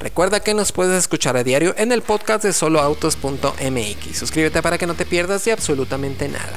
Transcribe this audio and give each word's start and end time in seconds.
Recuerda 0.00 0.40
que 0.40 0.54
nos 0.54 0.70
puedes 0.70 0.96
escuchar 0.96 1.36
a 1.36 1.42
diario 1.42 1.74
en 1.76 1.90
el 1.90 2.02
podcast 2.02 2.44
de 2.44 2.52
soloautos.mx. 2.52 4.16
Suscríbete 4.16 4.62
para 4.62 4.78
que 4.78 4.86
no 4.86 4.94
te 4.94 5.04
pierdas 5.04 5.44
de 5.44 5.50
absolutamente 5.52 6.28
nada. 6.28 6.56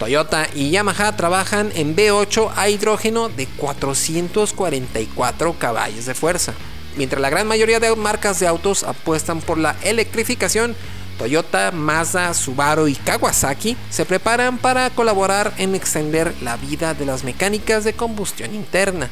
Toyota 0.00 0.48
y 0.54 0.70
Yamaha 0.70 1.14
trabajan 1.16 1.70
en 1.74 1.94
V8 1.94 2.52
a 2.56 2.68
hidrógeno 2.68 3.28
de 3.28 3.46
444 3.46 5.58
caballos 5.58 6.06
de 6.06 6.14
fuerza. 6.14 6.54
Mientras 6.96 7.22
la 7.22 7.30
gran 7.30 7.46
mayoría 7.46 7.78
de 7.78 7.94
marcas 7.94 8.40
de 8.40 8.48
autos 8.48 8.82
apuestan 8.82 9.40
por 9.40 9.58
la 9.58 9.76
electrificación, 9.82 10.74
Toyota, 11.18 11.70
Mazda, 11.72 12.34
Subaru 12.34 12.88
y 12.88 12.94
Kawasaki 12.94 13.76
se 13.90 14.04
preparan 14.04 14.58
para 14.58 14.90
colaborar 14.90 15.52
en 15.58 15.76
extender 15.76 16.34
la 16.42 16.56
vida 16.56 16.94
de 16.94 17.06
las 17.06 17.22
mecánicas 17.22 17.84
de 17.84 17.92
combustión 17.92 18.54
interna. 18.54 19.08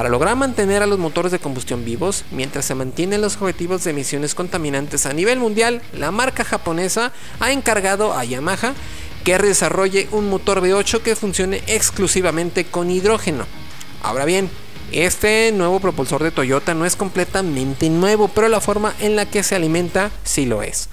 Para 0.00 0.08
lograr 0.08 0.34
mantener 0.34 0.82
a 0.82 0.86
los 0.86 0.98
motores 0.98 1.30
de 1.30 1.40
combustión 1.40 1.84
vivos, 1.84 2.24
mientras 2.30 2.64
se 2.64 2.74
mantienen 2.74 3.20
los 3.20 3.36
objetivos 3.36 3.84
de 3.84 3.90
emisiones 3.90 4.34
contaminantes 4.34 5.04
a 5.04 5.12
nivel 5.12 5.38
mundial, 5.38 5.82
la 5.92 6.10
marca 6.10 6.42
japonesa 6.42 7.12
ha 7.38 7.52
encargado 7.52 8.14
a 8.14 8.24
Yamaha 8.24 8.72
que 9.24 9.36
desarrolle 9.36 10.08
un 10.12 10.30
motor 10.30 10.62
V8 10.62 11.02
que 11.02 11.16
funcione 11.16 11.62
exclusivamente 11.66 12.64
con 12.64 12.90
hidrógeno. 12.90 13.44
Ahora 14.02 14.24
bien, 14.24 14.48
este 14.90 15.52
nuevo 15.52 15.80
propulsor 15.80 16.22
de 16.22 16.30
Toyota 16.30 16.72
no 16.72 16.86
es 16.86 16.96
completamente 16.96 17.90
nuevo, 17.90 18.28
pero 18.28 18.48
la 18.48 18.62
forma 18.62 18.94
en 19.00 19.16
la 19.16 19.26
que 19.26 19.42
se 19.42 19.54
alimenta 19.54 20.10
sí 20.24 20.46
lo 20.46 20.62
es. 20.62 20.88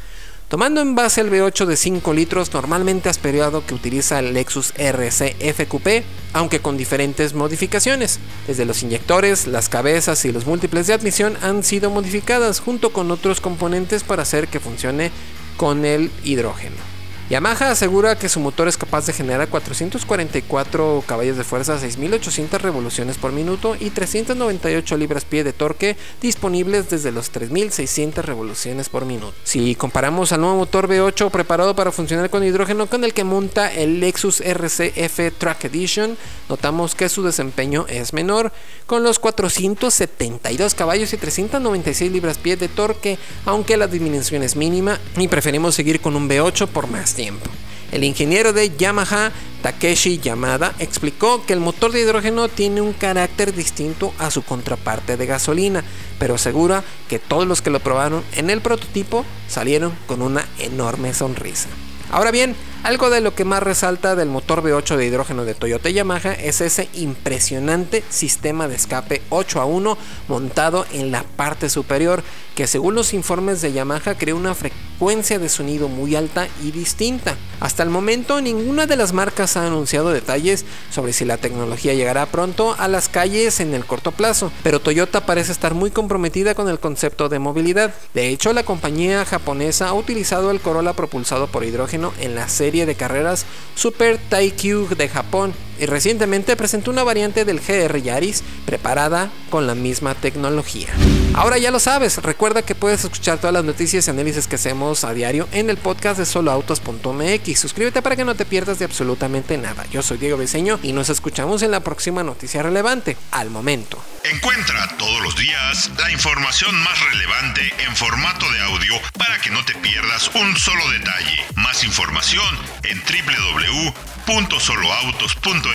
Tomando 0.49 0.79
en 0.79 0.95
base 0.95 1.19
el 1.19 1.29
V8 1.29 1.65
de 1.65 1.75
5 1.75 2.13
litros 2.13 2.53
normalmente 2.53 3.09
aspirado 3.09 3.65
que 3.65 3.73
utiliza 3.73 4.19
el 4.19 4.33
Lexus 4.33 4.73
RC 4.77 5.35
FQP, 5.53 6.05
aunque 6.31 6.61
con 6.61 6.77
diferentes 6.77 7.33
modificaciones. 7.33 8.19
Desde 8.47 8.63
los 8.63 8.81
inyectores, 8.81 9.45
las 9.45 9.67
cabezas 9.67 10.23
y 10.23 10.31
los 10.31 10.45
múltiples 10.45 10.87
de 10.87 10.93
admisión 10.93 11.35
han 11.41 11.65
sido 11.65 11.89
modificadas 11.89 12.61
junto 12.61 12.93
con 12.93 13.11
otros 13.11 13.41
componentes 13.41 14.05
para 14.05 14.21
hacer 14.21 14.47
que 14.47 14.61
funcione 14.61 15.11
con 15.57 15.83
el 15.83 16.11
hidrógeno. 16.23 16.96
Yamaha 17.29 17.71
asegura 17.71 18.17
que 18.17 18.29
su 18.29 18.39
motor 18.39 18.69
es 18.69 18.77
capaz 18.77 19.05
de 19.05 19.11
generar 19.11 19.49
444 19.49 21.03
caballos 21.05 21.35
de 21.35 21.43
fuerza, 21.43 21.77
6.800 21.77 22.57
revoluciones 22.61 23.17
por 23.17 23.33
minuto 23.33 23.75
y 23.77 23.89
398 23.89 24.95
libras-pie 24.95 25.43
de 25.43 25.51
torque 25.51 25.97
disponibles 26.21 26.89
desde 26.89 27.11
los 27.11 27.33
3.600 27.33 28.23
revoluciones 28.23 28.87
por 28.87 29.03
minuto. 29.03 29.33
Si 29.43 29.75
comparamos 29.75 30.31
al 30.31 30.39
nuevo 30.39 30.55
motor 30.55 30.87
V8 30.87 31.29
preparado 31.29 31.75
para 31.75 31.91
funcionar 31.91 32.29
con 32.29 32.45
hidrógeno 32.45 32.87
con 32.87 33.03
el 33.03 33.13
que 33.13 33.25
monta 33.25 33.73
el 33.73 33.99
Lexus 33.99 34.39
RCF 34.39 35.37
Track 35.37 35.65
Edition, 35.65 36.17
notamos 36.47 36.95
que 36.95 37.09
su 37.09 37.23
desempeño 37.23 37.85
es 37.89 38.13
menor, 38.13 38.53
con 38.85 39.03
los 39.03 39.19
472 39.19 40.75
caballos 40.75 41.11
y 41.11 41.17
396 41.17 42.09
libras-pie 42.09 42.55
de 42.55 42.69
torque, 42.69 43.19
aunque 43.43 43.75
la 43.75 43.87
disminución 43.87 44.43
es 44.43 44.55
mínima 44.55 44.97
y 45.17 45.27
preferimos 45.27 45.75
seguir 45.75 45.99
con 45.99 46.15
un 46.15 46.29
V8 46.29 46.67
por 46.67 46.87
más 46.87 47.16
tiempo. 47.17 47.49
El 47.91 48.03
ingeniero 48.03 48.53
de 48.53 48.69
Yamaha, 48.77 49.31
Takeshi 49.61 50.19
Yamada, 50.19 50.75
explicó 50.79 51.45
que 51.45 51.53
el 51.53 51.59
motor 51.59 51.91
de 51.91 52.01
hidrógeno 52.01 52.47
tiene 52.47 52.81
un 52.81 52.93
carácter 52.93 53.53
distinto 53.53 54.13
a 54.19 54.29
su 54.29 54.43
contraparte 54.43 55.17
de 55.17 55.25
gasolina, 55.25 55.83
pero 56.19 56.35
asegura 56.35 56.83
que 57.09 57.17
todos 57.17 57.47
los 57.47 57.61
que 57.61 57.69
lo 57.69 57.79
probaron 57.79 58.23
en 58.35 58.49
el 58.49 58.61
prototipo 58.61 59.25
salieron 59.47 59.93
con 60.05 60.21
una 60.21 60.45
enorme 60.59 61.13
sonrisa. 61.13 61.69
Ahora 62.09 62.31
bien, 62.31 62.55
algo 62.83 63.09
de 63.09 63.19
lo 63.19 63.35
que 63.35 63.43
más 63.43 63.63
resalta 63.63 64.15
del 64.15 64.29
motor 64.29 64.63
V8 64.63 64.95
de 64.95 65.05
hidrógeno 65.07 65.43
de 65.43 65.55
Toyota 65.55 65.89
Yamaha 65.89 66.33
es 66.33 66.61
ese 66.61 66.87
impresionante 66.93 68.03
sistema 68.09 68.67
de 68.69 68.75
escape 68.75 69.21
8 69.29 69.59
a 69.59 69.65
1 69.65 69.97
montado 70.29 70.85
en 70.93 71.11
la 71.11 71.23
parte 71.23 71.69
superior 71.69 72.23
que 72.55 72.67
según 72.67 72.95
los 72.95 73.13
informes 73.13 73.61
de 73.61 73.73
Yamaha 73.73 74.15
crea 74.17 74.35
una 74.35 74.53
frecuencia 74.55 74.86
de 74.99 75.49
sonido 75.49 75.89
muy 75.89 76.15
alta 76.15 76.47
y 76.63 76.71
distinta. 76.71 77.35
Hasta 77.59 77.83
el 77.83 77.89
momento 77.89 78.41
ninguna 78.41 78.87
de 78.87 78.95
las 78.95 79.13
marcas 79.13 79.55
ha 79.55 79.65
anunciado 79.65 80.09
detalles 80.09 80.65
sobre 80.89 81.13
si 81.13 81.23
la 81.23 81.37
tecnología 81.37 81.93
llegará 81.93 82.25
pronto 82.25 82.75
a 82.77 82.87
las 82.87 83.07
calles 83.07 83.59
en 83.59 83.73
el 83.73 83.85
corto 83.85 84.11
plazo, 84.11 84.51
pero 84.63 84.79
Toyota 84.79 85.25
parece 85.25 85.51
estar 85.51 85.75
muy 85.75 85.91
comprometida 85.91 86.55
con 86.55 86.67
el 86.67 86.79
concepto 86.79 87.29
de 87.29 87.39
movilidad. 87.39 87.93
De 88.13 88.29
hecho, 88.29 88.53
la 88.53 88.63
compañía 88.63 89.23
japonesa 89.23 89.89
ha 89.89 89.93
utilizado 89.93 90.49
el 90.51 90.61
Corolla 90.61 90.93
propulsado 90.93 91.47
por 91.47 91.63
hidrógeno 91.63 92.11
en 92.19 92.35
la 92.35 92.49
serie 92.49 92.85
de 92.85 92.95
carreras 92.95 93.45
Super 93.75 94.17
Taikyu 94.29 94.87
de 94.95 95.09
Japón 95.09 95.53
y 95.79 95.85
recientemente 95.85 96.55
presentó 96.55 96.91
una 96.91 97.03
variante 97.03 97.45
del 97.45 97.59
GR 97.59 98.01
Yaris 98.01 98.43
preparada 98.65 99.29
con 99.49 99.67
la 99.67 99.75
misma 99.75 100.15
tecnología. 100.15 100.87
Ahora 101.33 101.57
ya 101.57 101.71
lo 101.71 101.79
sabes, 101.79 102.17
recuerda 102.17 102.61
que 102.61 102.75
puedes 102.75 103.03
escuchar 103.03 103.37
todas 103.37 103.53
las 103.53 103.63
noticias 103.63 104.07
y 104.07 104.09
análisis 104.09 104.47
que 104.47 104.55
hacemos 104.55 105.03
a 105.03 105.13
diario 105.13 105.47
en 105.51 105.69
el 105.69 105.77
podcast 105.77 106.19
de 106.19 106.25
soloautos.mx. 106.25 107.59
Suscríbete 107.59 108.01
para 108.01 108.15
que 108.15 108.25
no 108.25 108.35
te 108.35 108.45
pierdas 108.45 108.79
de 108.79 108.85
absolutamente 108.85 109.57
nada. 109.57 109.85
Yo 109.91 110.01
soy 110.01 110.17
Diego 110.17 110.37
Beseño 110.37 110.79
y 110.81 110.93
nos 110.93 111.09
escuchamos 111.09 111.61
en 111.61 111.71
la 111.71 111.81
próxima 111.81 112.23
noticia 112.23 112.63
relevante. 112.63 113.17
Al 113.31 113.49
momento. 113.49 114.01
Encuentra 114.23 114.97
todos 114.97 115.21
los 115.21 115.37
días 115.37 115.91
la 115.99 116.11
información 116.11 116.75
más 116.83 116.99
relevante 117.11 117.61
en 117.85 117.95
formato 117.95 118.49
de 118.51 118.61
audio 118.61 118.93
para 119.17 119.39
que 119.39 119.51
no 119.51 119.63
te 119.63 119.73
pierdas 119.75 120.31
un 120.33 120.57
solo 120.57 120.89
detalle. 120.89 121.39
Más 121.55 121.83
información 121.83 122.57
en 122.83 122.99
www.soloautos.mx 122.99 125.66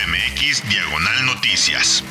diagonal 0.69 1.27
noticias. 1.27 2.05